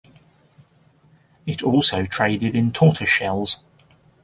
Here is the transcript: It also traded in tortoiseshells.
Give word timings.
It 1.45 1.61
also 1.61 2.05
traded 2.05 2.55
in 2.55 2.71
tortoiseshells. 2.71 3.59